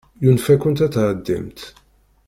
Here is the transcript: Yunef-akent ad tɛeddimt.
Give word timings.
Yunef-akent 0.23 0.85
ad 0.85 0.91
tɛeddimt. 0.93 1.59